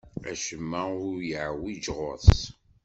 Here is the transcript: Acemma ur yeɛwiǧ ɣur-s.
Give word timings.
Acemma 0.31 0.81
ur 1.07 1.17
yeɛwiǧ 1.29 1.85
ɣur-s. 1.97 2.33